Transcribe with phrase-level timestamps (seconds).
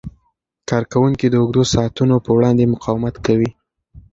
[0.69, 3.49] کارکوونکي د اوږدو ساعتونو په وړاندې مقاومت کوي.